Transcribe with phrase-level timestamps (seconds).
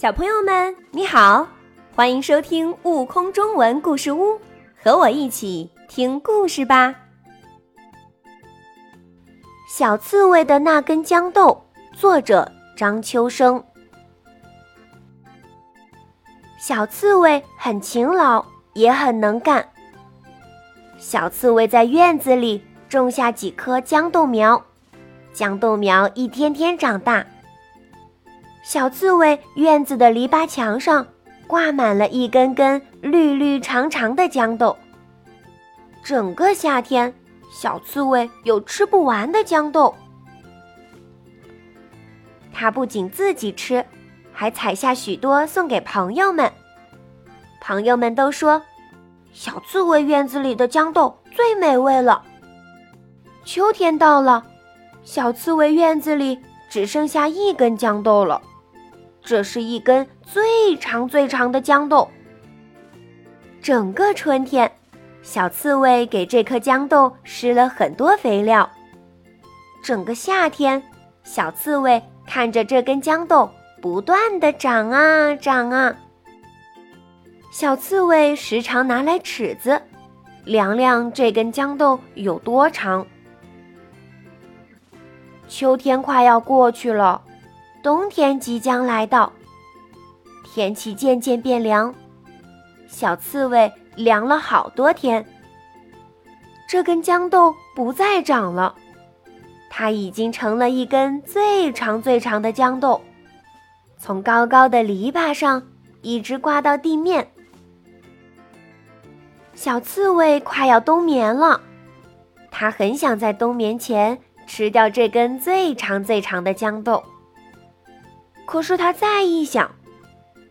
[0.00, 1.46] 小朋友们，你好，
[1.94, 4.32] 欢迎收听《悟空中文故事屋》，
[4.82, 6.94] 和我一起听故事吧。
[9.68, 13.62] 小刺猬的那根豇豆，作者张秋生。
[16.58, 18.42] 小刺猬很勤劳，
[18.72, 19.68] 也很能干。
[20.96, 24.64] 小刺猬在院子里种下几棵豇豆苗，
[25.34, 27.22] 豇豆苗一天天长大。
[28.62, 31.06] 小刺猬院子的篱笆墙上
[31.46, 34.76] 挂满了一根根绿绿长长的豇豆。
[36.04, 37.12] 整个夏天，
[37.50, 39.94] 小刺猬有吃不完的豇豆。
[42.52, 43.84] 它不仅自己吃，
[44.32, 46.50] 还采下许多送给朋友们。
[47.60, 48.60] 朋友们都说。
[49.32, 52.20] 小刺猬院子里的豇豆最美味了。
[53.44, 54.44] 秋天到了，
[55.04, 56.36] 小刺猬院子里
[56.68, 58.42] 只剩下一根豇豆了。
[59.22, 62.08] 这是一根最长最长的豇豆。
[63.62, 64.70] 整个春天，
[65.22, 68.68] 小刺猬给这颗豇豆施了很多肥料。
[69.82, 70.82] 整个夏天，
[71.22, 73.48] 小刺猬看着这根豇豆
[73.80, 75.94] 不断的长啊长啊。
[77.52, 79.80] 小刺猬时常拿来尺子，
[80.44, 83.06] 量量这根豇豆有多长。
[85.48, 87.20] 秋天快要过去了，
[87.82, 89.32] 冬天即将来到，
[90.44, 91.94] 天气渐渐变凉。
[92.86, 95.24] 小刺猬凉了好多天，
[96.68, 98.74] 这根豇豆不再长了，
[99.70, 103.00] 它已经成了一根最长最长的豇豆，
[103.96, 105.62] 从高高的篱笆上
[106.02, 107.30] 一直挂到地面。
[109.54, 111.60] 小刺猬快要冬眠了，
[112.50, 117.02] 它很想在冬眠前吃掉这根最长最长的豇豆。
[118.50, 119.70] 可是它再一想，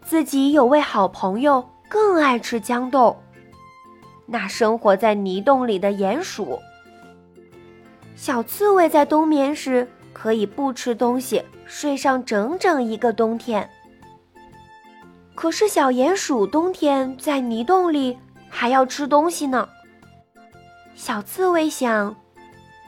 [0.01, 3.21] 自己有位好朋友更爱吃豇豆，
[4.25, 6.57] 那生活在泥洞里的鼹鼠。
[8.15, 13.69] 小刺猬在冬眠时可以不吃东西，睡上整整一个冬天。
[15.35, 18.17] 可是小鼹鼠冬天在泥洞里。
[18.51, 19.69] 还要吃东西呢。
[20.95, 22.15] 小刺猬想：“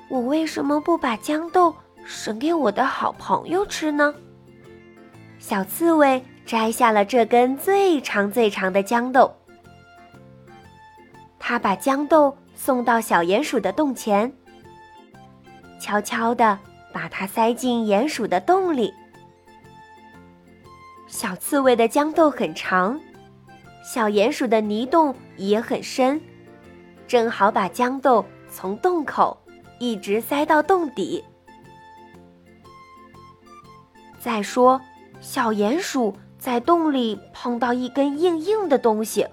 [0.09, 4.16] 我为什么不把豇豆省给我的好朋友吃呢？”
[5.41, 9.35] 小刺猬摘下了这根最长最长的豇豆，
[11.40, 14.31] 它把豇豆送到小鼹鼠的洞前，
[15.79, 16.57] 悄悄地
[16.94, 18.94] 把它塞进鼹鼠的洞里。
[21.07, 22.97] 小刺猬的豇豆很长。
[23.84, 26.22] 小鼹鼠的泥洞也很深，
[27.08, 29.35] 正好把豇豆从洞口
[29.79, 31.23] 一直塞到洞底。
[34.19, 34.79] 再说，
[35.22, 39.26] 小鼹鼠在洞里碰到一根硬硬的东西，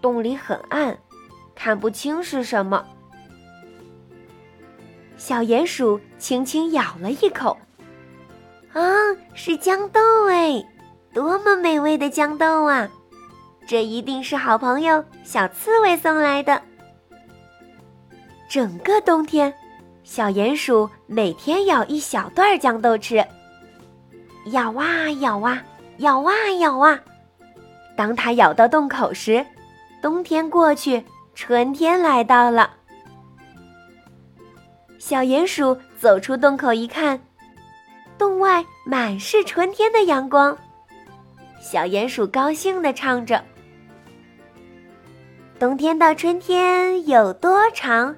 [0.00, 0.96] 洞里很暗，
[1.54, 2.86] 看不清是什么。
[5.16, 7.58] 小鼹鼠轻轻咬了一口，
[8.72, 8.80] 啊，
[9.34, 10.64] 是豇豆哎，
[11.12, 12.88] 多么美味的豇豆啊！
[13.66, 16.62] 这一定是好朋友小刺猬送来的。
[18.48, 19.52] 整个冬天，
[20.04, 23.26] 小鼹鼠每天咬一小段豇豆吃，
[24.46, 25.62] 咬啊咬啊，
[25.98, 26.98] 咬啊咬啊。
[27.96, 29.44] 当它咬到洞口时，
[30.02, 31.02] 冬天过去，
[31.34, 32.70] 春天来到了。
[34.98, 37.20] 小鼹鼠走出洞口一看，
[38.18, 40.56] 洞外满是春天的阳光。
[41.60, 43.42] 小鼹鼠高兴地唱着。
[45.58, 48.14] 冬天到春天有多长，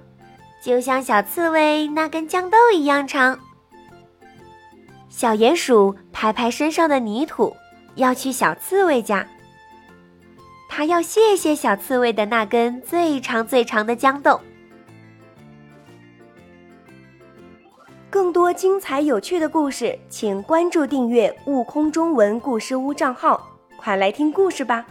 [0.62, 3.38] 就像小刺猬那根豇豆一样长。
[5.18, 7.52] 小鼹鼠拍拍身上的泥土，
[7.96, 9.26] 要去小刺猬家。
[10.68, 14.40] 它要谢谢小刺猬的那根最长最长的豇豆。
[18.08, 23.44] 更多精彩有趣的故事，请关注订阅“悟空中文故事屋”账号，
[23.76, 24.86] 快来听故事吧。